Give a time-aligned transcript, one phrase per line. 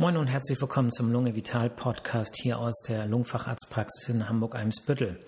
[0.00, 5.18] Moin und herzlich willkommen zum Lunge Vital Podcast hier aus der Lungenfacharztpraxis in Hamburg-Eimsbüttel.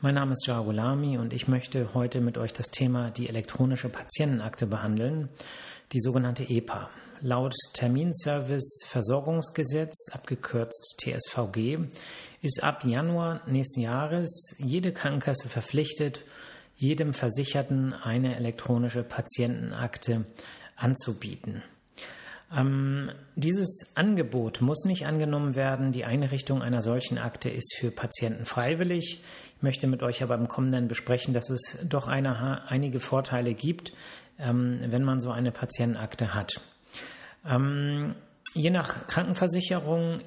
[0.00, 3.90] Mein Name ist Jao Lami und ich möchte heute mit euch das Thema die elektronische
[3.90, 5.28] Patientenakte behandeln,
[5.92, 6.88] die sogenannte EPA.
[7.20, 11.80] Laut Terminservice Versorgungsgesetz, abgekürzt TSVG,
[12.40, 16.24] ist ab Januar nächsten Jahres jede Krankenkasse verpflichtet,
[16.78, 20.24] jedem Versicherten eine elektronische Patientenakte
[20.76, 21.62] anzubieten.
[22.52, 25.92] Ähm, dieses Angebot muss nicht angenommen werden.
[25.92, 29.22] Die Einrichtung einer solchen Akte ist für Patienten freiwillig.
[29.56, 33.92] Ich möchte mit euch aber im Kommenden besprechen, dass es doch eine, einige Vorteile gibt,
[34.38, 36.60] ähm, wenn man so eine Patientenakte hat.
[37.46, 38.14] Ähm,
[38.54, 40.20] je nach Krankenversicherung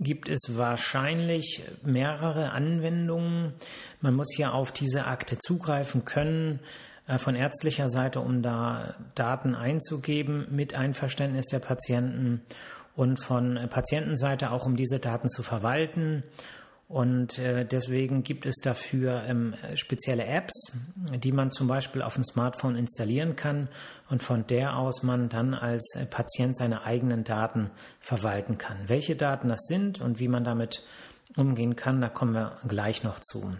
[0.00, 3.52] gibt es wahrscheinlich mehrere Anwendungen.
[4.00, 6.60] Man muss hier auf diese Akte zugreifen können.
[7.06, 12.42] Äh, von ärztlicher Seite, um da Daten einzugeben mit Einverständnis der Patienten
[12.96, 16.22] und von Patientenseite auch, um diese Daten zu verwalten.
[16.88, 20.72] Und äh, deswegen gibt es dafür ähm, spezielle Apps,
[21.22, 23.68] die man zum Beispiel auf dem Smartphone installieren kann
[24.08, 28.76] und von der aus man dann als Patient seine eigenen Daten verwalten kann.
[28.88, 30.82] Welche Daten das sind und wie man damit
[31.36, 33.54] umgehen kann, da kommen wir gleich noch zu.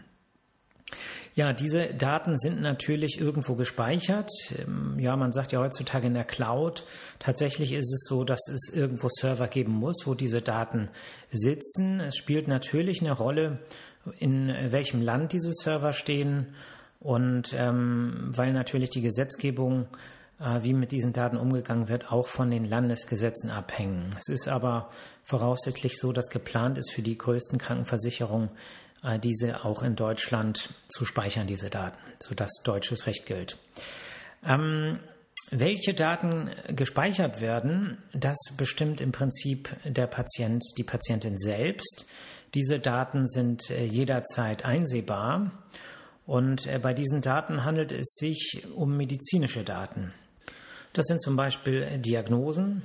[1.41, 4.31] Ja, diese Daten sind natürlich irgendwo gespeichert.
[4.59, 6.85] Ähm, ja, man sagt ja heutzutage in der Cloud.
[7.19, 10.91] Tatsächlich ist es so, dass es irgendwo Server geben muss, wo diese Daten
[11.33, 12.01] sitzen.
[12.01, 13.59] Es spielt natürlich eine Rolle,
[14.19, 16.49] in welchem Land diese Server stehen
[16.99, 19.87] und ähm, weil natürlich die Gesetzgebung
[20.41, 24.11] äh, wie mit diesen Daten umgegangen wird, auch von den Landesgesetzen abhängen.
[24.19, 24.91] Es ist aber
[25.25, 28.51] voraussichtlich so, dass geplant ist für die größten Krankenversicherungen
[29.23, 33.57] diese auch in Deutschland zu speichern, diese Daten, sodass deutsches Recht gilt.
[34.45, 35.01] Ähm,
[35.51, 42.07] welche Daten gespeichert werden, das bestimmt im Prinzip der Patient, die Patientin selbst.
[42.55, 45.51] Diese Daten sind äh, jederzeit einsehbar
[46.27, 50.13] und äh, bei diesen Daten handelt es sich um medizinische Daten.
[50.93, 52.83] Das sind zum Beispiel Diagnosen,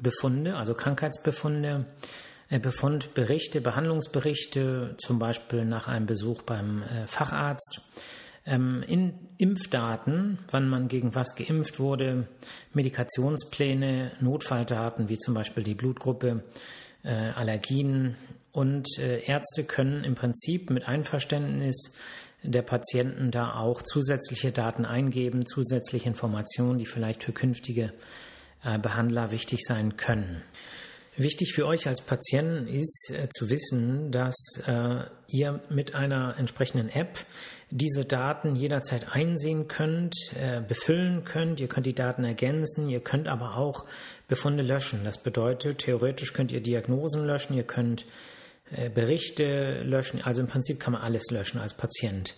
[0.00, 7.82] Befunde, also Krankheitsbefunde, äh, Befundberichte, Behandlungsberichte, zum Beispiel nach einem Besuch beim äh, Facharzt,
[8.46, 12.26] ähm, in Impfdaten, wann man gegen was geimpft wurde,
[12.72, 16.42] Medikationspläne, Notfalldaten wie zum Beispiel die Blutgruppe,
[17.04, 18.16] äh, Allergien
[18.50, 21.96] und Ärzte können im Prinzip mit Einverständnis
[22.42, 27.92] der Patienten da auch zusätzliche Daten eingeben, zusätzliche Informationen, die vielleicht für künftige
[28.82, 30.42] Behandler wichtig sein können.
[31.18, 34.36] Wichtig für euch als Patienten ist äh, zu wissen, dass
[34.68, 37.18] äh, ihr mit einer entsprechenden App
[37.70, 41.58] diese Daten jederzeit einsehen könnt, äh, befüllen könnt.
[41.58, 43.84] Ihr könnt die Daten ergänzen, ihr könnt aber auch
[44.28, 45.00] Befunde löschen.
[45.02, 48.06] Das bedeutet, theoretisch könnt ihr Diagnosen löschen, ihr könnt
[48.70, 50.22] äh, Berichte löschen.
[50.22, 52.36] Also im Prinzip kann man alles löschen als Patient.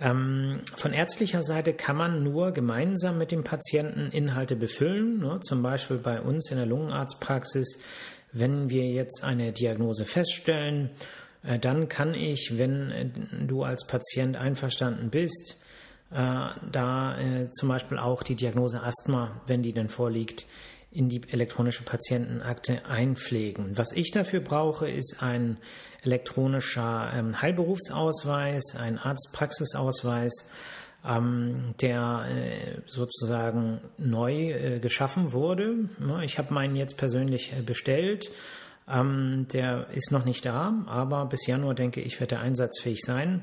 [0.00, 5.18] Ähm, von ärztlicher Seite kann man nur gemeinsam mit dem Patienten Inhalte befüllen.
[5.18, 5.40] Ne?
[5.40, 7.82] Zum Beispiel bei uns in der Lungenarztpraxis,
[8.32, 10.90] wenn wir jetzt eine Diagnose feststellen,
[11.42, 13.06] äh, dann kann ich, wenn äh,
[13.46, 15.56] du als Patient einverstanden bist,
[16.10, 20.46] äh, da äh, zum Beispiel auch die Diagnose Asthma, wenn die denn vorliegt,
[20.90, 23.76] in die elektronische Patientenakte einpflegen.
[23.76, 25.58] Was ich dafür brauche, ist ein
[26.02, 30.50] elektronischer ähm, Heilberufsausweis, ein Arztpraxisausweis,
[31.06, 35.88] ähm, der äh, sozusagen neu äh, geschaffen wurde.
[36.22, 38.30] Ich habe meinen jetzt persönlich äh, bestellt.
[38.88, 43.42] Ähm, der ist noch nicht da, aber bis Januar denke ich, wird er einsatzfähig sein.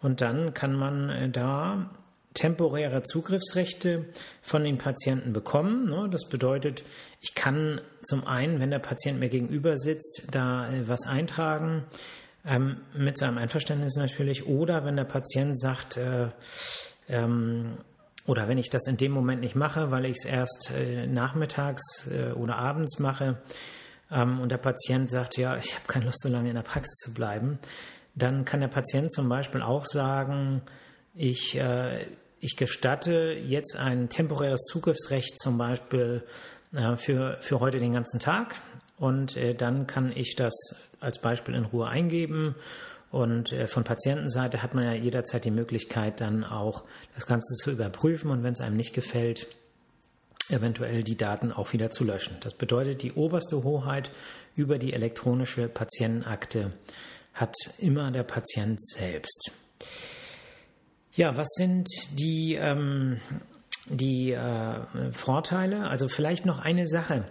[0.00, 1.90] Und dann kann man äh, da
[2.34, 4.06] temporäre Zugriffsrechte
[4.42, 5.88] von den Patienten bekommen.
[5.88, 6.08] Ne?
[6.10, 6.84] Das bedeutet,
[7.20, 11.84] ich kann zum einen, wenn der Patient mir gegenüber sitzt, da äh, was eintragen,
[12.44, 16.28] ähm, mit seinem Einverständnis natürlich, oder wenn der Patient sagt, äh,
[17.08, 17.78] ähm,
[18.26, 22.10] oder wenn ich das in dem Moment nicht mache, weil ich es erst äh, nachmittags
[22.36, 23.36] oder abends mache
[24.10, 26.94] ähm, und der Patient sagt, ja, ich habe keine Lust, so lange in der Praxis
[27.04, 27.58] zu bleiben,
[28.14, 30.62] dann kann der Patient zum Beispiel auch sagen,
[31.14, 31.60] ich
[32.44, 36.22] ich gestatte jetzt ein temporäres Zugriffsrecht zum Beispiel
[36.74, 38.60] äh, für, für heute den ganzen Tag
[38.98, 40.52] und äh, dann kann ich das
[41.00, 42.54] als Beispiel in Ruhe eingeben
[43.10, 47.70] und äh, von Patientenseite hat man ja jederzeit die Möglichkeit, dann auch das Ganze zu
[47.70, 49.46] überprüfen und wenn es einem nicht gefällt,
[50.50, 52.36] eventuell die Daten auch wieder zu löschen.
[52.40, 54.10] Das bedeutet, die oberste Hoheit
[54.54, 56.72] über die elektronische Patientenakte
[57.32, 59.50] hat immer der Patient selbst.
[61.16, 61.88] Ja, was sind
[62.18, 63.20] die, ähm,
[63.86, 65.88] die äh, Vorteile?
[65.88, 67.24] Also vielleicht noch eine Sache.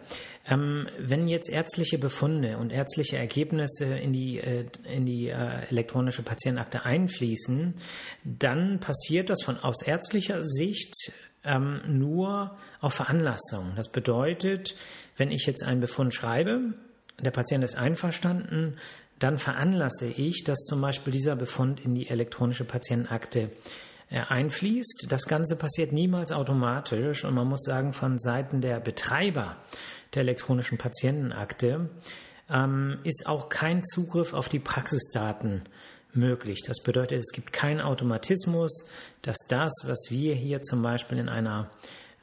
[0.48, 6.24] Ähm, wenn jetzt ärztliche Befunde und ärztliche Ergebnisse in die, äh, in die äh, elektronische
[6.24, 7.74] Patientenakte einfließen,
[8.24, 11.12] dann passiert das von aus ärztlicher Sicht
[11.44, 13.74] ähm, nur auf Veranlassung.
[13.76, 14.76] Das bedeutet,
[15.18, 16.74] wenn ich jetzt einen Befund schreibe,
[17.22, 18.78] der Patient ist einverstanden,
[19.24, 23.52] dann veranlasse ich, dass zum Beispiel dieser Befund in die elektronische Patientenakte
[24.10, 25.06] äh, einfließt.
[25.08, 29.56] Das Ganze passiert niemals automatisch und man muss sagen, von Seiten der Betreiber
[30.14, 31.90] der elektronischen Patientenakte
[32.50, 35.64] ähm, ist auch kein Zugriff auf die Praxisdaten
[36.12, 36.62] möglich.
[36.68, 38.90] Das bedeutet, es gibt keinen Automatismus,
[39.22, 41.72] dass das, was wir hier zum Beispiel in einer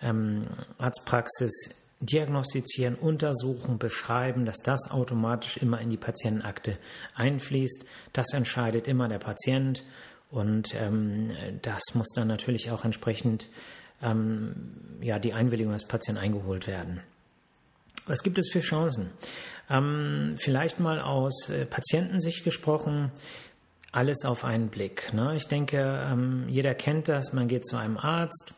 [0.02, 6.78] ähm, Arztpraxis diagnostizieren, untersuchen, beschreiben, dass das automatisch immer in die Patientenakte
[7.14, 7.84] einfließt.
[8.12, 9.84] Das entscheidet immer der Patient
[10.30, 11.32] und ähm,
[11.62, 13.48] das muss dann natürlich auch entsprechend
[14.02, 14.54] ähm,
[15.02, 17.00] ja, die Einwilligung des Patienten eingeholt werden.
[18.06, 19.10] Was gibt es für Chancen?
[19.68, 23.12] Ähm, vielleicht mal aus äh, Patientensicht gesprochen,
[23.92, 25.12] alles auf einen Blick.
[25.12, 25.36] Ne?
[25.36, 25.78] Ich denke,
[26.10, 28.54] ähm, jeder kennt das, man geht zu einem Arzt,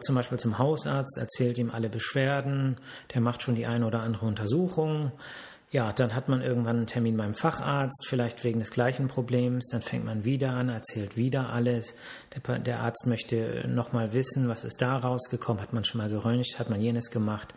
[0.00, 2.76] zum Beispiel zum Hausarzt, erzählt ihm alle Beschwerden,
[3.14, 5.12] der macht schon die eine oder andere Untersuchung.
[5.70, 9.68] Ja, dann hat man irgendwann einen Termin beim Facharzt, vielleicht wegen des gleichen Problems.
[9.70, 11.94] Dann fängt man wieder an, erzählt wieder alles.
[12.34, 16.58] Der, der Arzt möchte nochmal wissen, was ist da rausgekommen, hat man schon mal geröntgt,
[16.58, 17.52] hat man jenes gemacht.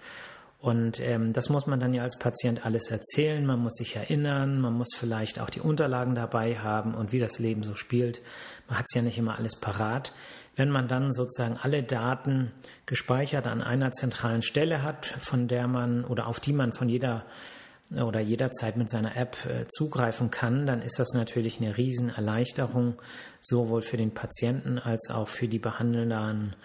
[0.62, 3.44] Und ähm, das muss man dann ja als Patient alles erzählen.
[3.44, 7.40] Man muss sich erinnern, man muss vielleicht auch die Unterlagen dabei haben und wie das
[7.40, 8.22] Leben so spielt.
[8.68, 10.14] Man hat es ja nicht immer alles parat.
[10.56, 12.52] Wenn man dann sozusagen alle Daten
[12.86, 17.26] gespeichert an einer zentralen Stelle hat, von der man oder auf die man von jeder
[17.90, 23.02] oder jederzeit mit seiner App äh, zugreifen kann, dann ist das natürlich eine Riesenerleichterung,
[23.42, 26.56] sowohl für den Patienten als auch für die behandelnden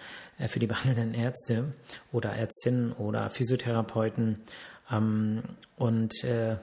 [0.45, 1.73] für die behandelnden Ärzte
[2.11, 4.41] oder Ärztinnen oder Physiotherapeuten.
[4.91, 5.43] Ähm,
[5.75, 6.57] und äh,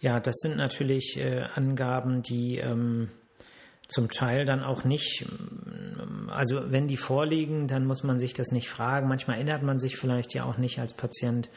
[0.00, 3.08] ja, das sind natürlich äh, Angaben, die ähm,
[3.88, 5.26] zum Teil dann auch nicht,
[6.28, 9.08] also wenn die vorliegen, dann muss man sich das nicht fragen.
[9.08, 11.48] Manchmal erinnert man sich vielleicht ja auch nicht als Patient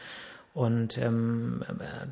[0.54, 1.64] und ähm,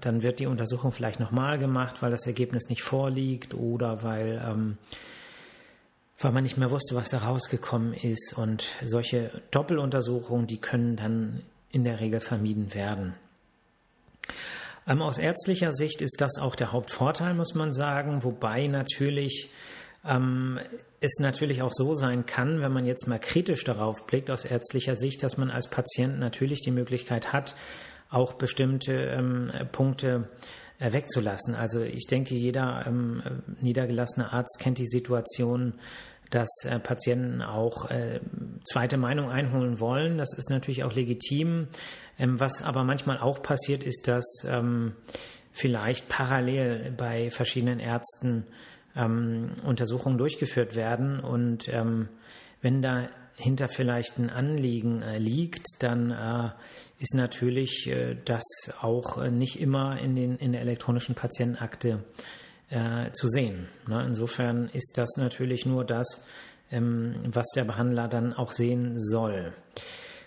[0.02, 4.78] dann wird die Untersuchung vielleicht nochmal gemacht, weil das Ergebnis nicht vorliegt oder weil ähm,
[6.20, 8.34] weil man nicht mehr wusste, was da rausgekommen ist.
[8.38, 11.42] Und solche Doppeluntersuchungen, die können dann
[11.72, 13.16] in der Regel vermieden werden.
[14.88, 19.50] Ähm, aus ärztlicher Sicht ist das auch der Hauptvorteil, muss man sagen, wobei natürlich
[20.06, 20.60] ähm,
[21.02, 24.98] es natürlich auch so sein kann, wenn man jetzt mal kritisch darauf blickt, aus ärztlicher
[24.98, 27.56] Sicht, dass man als Patient natürlich die Möglichkeit hat,
[28.10, 31.56] auch bestimmte ähm, Punkte äh, wegzulassen.
[31.56, 33.24] Also ich denke, jeder ähm,
[33.62, 35.74] niedergelassene Arzt kennt die Situation,
[36.30, 38.20] dass äh, Patienten auch äh,
[38.64, 40.18] zweite Meinung einholen wollen.
[40.18, 41.68] Das ist natürlich auch legitim.
[42.18, 44.94] Ähm, was aber manchmal auch passiert, ist, dass ähm,
[45.52, 48.46] vielleicht parallel bei verschiedenen Ärzten
[48.96, 52.10] ähm, Untersuchungen durchgeführt werden und ähm,
[52.62, 52.82] wenn
[53.38, 56.50] dahinter vielleicht ein Anliegen äh, liegt, dann äh,
[57.00, 58.44] ist natürlich äh, das
[58.82, 62.04] auch äh, nicht immer in, den, in der elektronischen Patientenakte
[62.70, 63.68] äh, zu sehen.
[63.88, 64.04] Ne?
[64.06, 66.26] Insofern ist das natürlich nur das,
[66.72, 69.54] ähm, was der Behandler dann auch sehen soll.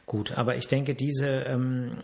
[0.07, 1.99] Gut, aber ich denke, diese, ähm,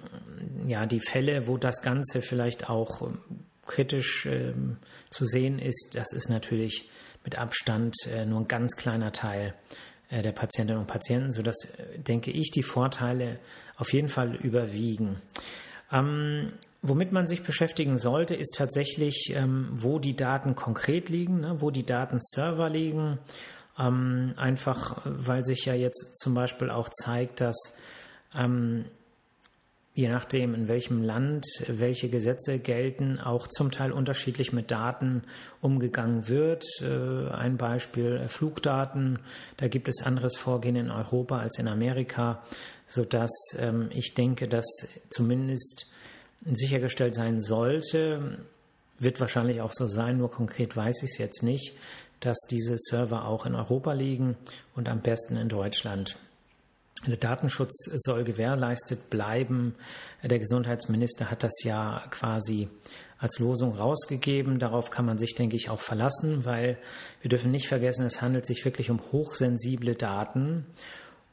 [0.66, 3.18] ja, die Fälle, wo das Ganze vielleicht auch ähm,
[3.66, 4.76] kritisch ähm,
[5.08, 6.90] zu sehen ist, das ist natürlich
[7.24, 9.54] mit Abstand äh, nur ein ganz kleiner Teil
[10.10, 13.38] der Patientinnen und Patienten, sodass, äh, denke ich, die Vorteile
[13.76, 15.16] auf jeden Fall überwiegen.
[15.92, 21.60] Ähm, womit man sich beschäftigen sollte, ist tatsächlich, ähm, wo die Daten konkret liegen, ne,
[21.60, 23.18] wo die Datenserver liegen.
[23.78, 27.78] Ähm, einfach, weil sich ja jetzt zum Beispiel auch zeigt, dass
[28.34, 28.84] ähm,
[29.94, 35.22] je nachdem, in welchem Land welche Gesetze gelten, auch zum Teil unterschiedlich mit Daten
[35.60, 36.64] umgegangen wird.
[36.82, 39.20] Äh, ein Beispiel äh, Flugdaten,
[39.56, 42.42] da gibt es anderes Vorgehen in Europa als in Amerika,
[42.88, 44.66] sodass ähm, ich denke, dass
[45.10, 45.86] zumindest
[46.44, 48.38] sichergestellt sein sollte,
[48.98, 51.76] wird wahrscheinlich auch so sein, nur konkret weiß ich es jetzt nicht,
[52.18, 54.36] dass diese Server auch in Europa liegen
[54.74, 56.16] und am besten in Deutschland.
[57.06, 59.74] Der Datenschutz soll gewährleistet bleiben.
[60.22, 62.68] Der Gesundheitsminister hat das ja quasi
[63.18, 64.58] als Losung rausgegeben.
[64.58, 66.78] Darauf kann man sich, denke ich, auch verlassen, weil
[67.20, 70.66] wir dürfen nicht vergessen, es handelt sich wirklich um hochsensible Daten.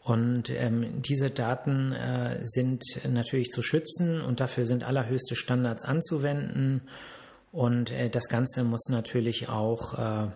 [0.03, 6.81] Und ähm, diese Daten äh, sind natürlich zu schützen und dafür sind allerhöchste Standards anzuwenden.
[7.51, 10.31] Und äh, das Ganze muss natürlich auch äh,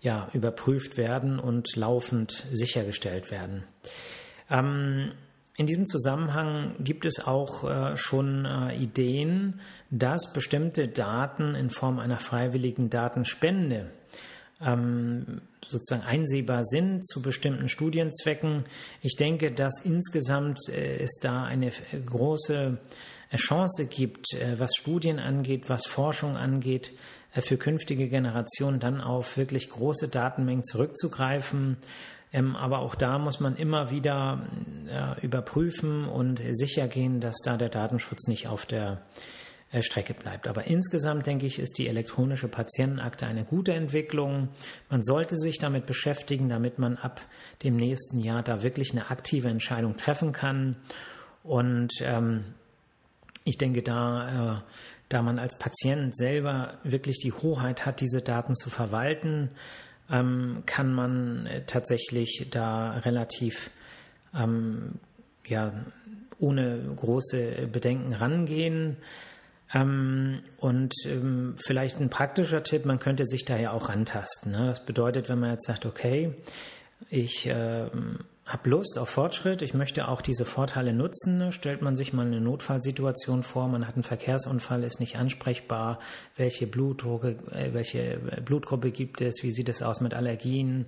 [0.00, 3.64] ja, überprüft werden und laufend sichergestellt werden.
[4.50, 5.12] Ähm,
[5.56, 11.98] in diesem Zusammenhang gibt es auch äh, schon äh, Ideen, dass bestimmte Daten in Form
[11.98, 13.90] einer freiwilligen Datenspende
[14.60, 18.64] ähm, sozusagen einsehbar sind zu bestimmten Studienzwecken.
[19.02, 21.70] Ich denke, dass insgesamt äh, es da eine
[22.06, 22.78] große
[23.36, 26.92] Chance gibt, äh, was Studien angeht, was Forschung angeht,
[27.34, 31.76] äh, für künftige Generationen dann auf wirklich große Datenmengen zurückzugreifen.
[32.32, 34.42] Ähm, aber auch da muss man immer wieder
[34.88, 39.02] äh, überprüfen und sicher gehen, dass da der Datenschutz nicht auf der
[39.70, 40.48] äh, Strecke bleibt.
[40.48, 44.48] Aber insgesamt denke ich, ist die elektronische Patientenakte eine gute Entwicklung.
[44.88, 47.20] Man sollte sich damit beschäftigen, damit man ab
[47.62, 50.76] dem nächsten Jahr da wirklich eine aktive Entscheidung treffen kann.
[51.42, 52.44] Und ähm,
[53.44, 54.60] ich denke, da, äh,
[55.08, 59.50] da man als Patient selber wirklich die Hoheit hat, diese Daten zu verwalten,
[60.10, 63.70] ähm, kann man äh, tatsächlich da relativ
[64.34, 64.94] ähm,
[65.46, 65.72] ja,
[66.38, 68.96] ohne große Bedenken rangehen.
[69.74, 74.52] Ähm, und ähm, vielleicht ein praktischer Tipp, man könnte sich da ja auch rantasten.
[74.52, 74.66] Ne?
[74.66, 76.34] Das bedeutet, wenn man jetzt sagt, okay,
[77.10, 81.52] ich ähm, habe Lust auf Fortschritt, ich möchte auch diese Vorteile nutzen.
[81.52, 85.98] Stellt man sich mal eine Notfallsituation vor, man hat einen Verkehrsunfall, ist nicht ansprechbar,
[86.34, 90.86] welche Blutdrucke, äh, welche Blutgruppe gibt es, wie sieht es aus mit Allergien,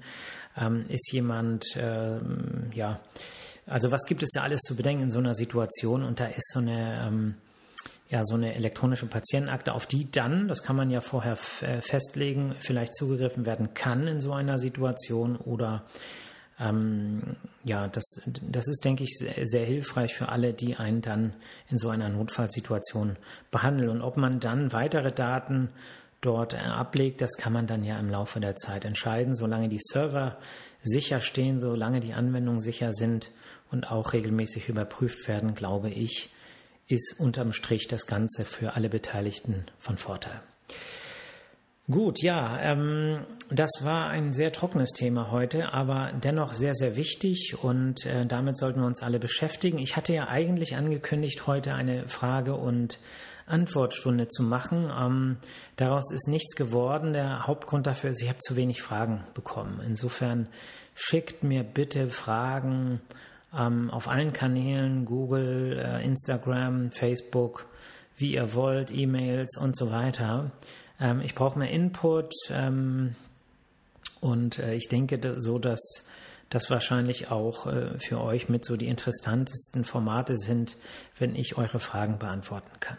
[0.56, 2.98] ähm, ist jemand, ähm, ja,
[3.66, 6.02] also was gibt es da alles zu bedenken in so einer Situation?
[6.02, 7.34] Und da ist so eine, ähm,
[8.08, 12.54] ja, so eine elektronische Patientenakte, auf die dann, das kann man ja vorher äh, festlegen,
[12.58, 15.84] vielleicht zugegriffen werden kann in so einer Situation oder
[16.60, 21.32] ähm, ja, das, das ist, denke ich, sehr, sehr, hilfreich für alle, die einen dann
[21.68, 23.16] in so einer Notfallsituation
[23.50, 23.88] behandeln.
[23.88, 25.70] Und ob man dann weitere Daten
[26.20, 29.80] dort äh, ablegt, das kann man dann ja im Laufe der Zeit entscheiden, solange die
[29.80, 30.36] Server
[30.82, 33.30] sicher stehen, solange die Anwendungen sicher sind
[33.70, 36.30] und auch regelmäßig überprüft werden, glaube ich,
[36.88, 40.40] ist unterm Strich das Ganze für alle Beteiligten von Vorteil.
[41.88, 47.56] Gut, ja, ähm, das war ein sehr trockenes Thema heute, aber dennoch sehr, sehr wichtig
[47.62, 49.78] und äh, damit sollten wir uns alle beschäftigen.
[49.78, 53.00] Ich hatte ja eigentlich angekündigt, heute eine Frage- und
[53.46, 54.90] Antwortstunde zu machen.
[54.96, 55.36] Ähm,
[55.76, 57.12] daraus ist nichts geworden.
[57.12, 59.80] Der Hauptgrund dafür ist, ich habe zu wenig Fragen bekommen.
[59.84, 60.48] Insofern
[60.94, 63.00] schickt mir bitte Fragen
[63.56, 67.66] ähm, auf allen Kanälen, Google, äh, Instagram, Facebook,
[68.16, 70.52] wie ihr wollt, E-Mails und so weiter.
[71.00, 73.14] Ähm, ich brauche mehr Input ähm,
[74.20, 76.06] und äh, ich denke so, dass
[76.50, 80.76] das wahrscheinlich auch äh, für euch mit so die interessantesten Formate sind,
[81.18, 82.98] wenn ich eure Fragen beantworten kann.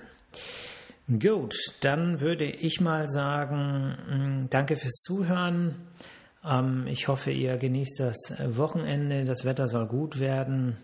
[1.20, 5.75] Gut, dann würde ich mal sagen, mm, danke fürs Zuhören.
[6.46, 9.25] Ähm, ich hoffe, ihr genießt das äh, Wochenende.
[9.25, 10.77] Das Wetter soll gut werden.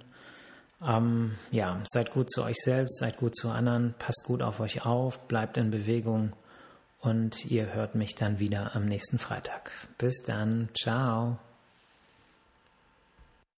[0.85, 4.85] Ähm, ja, seid gut zu euch selbst, seid gut zu anderen, passt gut auf euch
[4.85, 6.33] auf, bleibt in Bewegung
[7.07, 9.71] und ihr hört mich dann wieder am nächsten Freitag.
[9.97, 11.39] Bis dann, ciao.